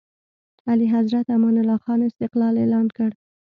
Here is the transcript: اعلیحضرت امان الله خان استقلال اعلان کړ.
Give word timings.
اعلیحضرت 0.69 1.25
امان 1.35 1.55
الله 1.61 1.79
خان 1.85 1.99
استقلال 2.09 2.53
اعلان 2.63 2.87
کړ. 2.97 3.09